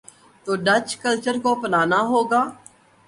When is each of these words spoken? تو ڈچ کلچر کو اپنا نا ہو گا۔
تو 0.45 0.51
ڈچ 0.65 0.87
کلچر 1.03 1.35
کو 1.43 1.49
اپنا 1.55 1.81
نا 1.91 1.99
ہو 2.11 2.19
گا۔ 2.31 2.41